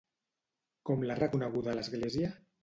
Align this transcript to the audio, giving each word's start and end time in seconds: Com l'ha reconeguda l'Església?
Com 0.91 1.05
l'ha 1.09 1.17
reconeguda 1.19 1.77
l'Església? 1.81 2.33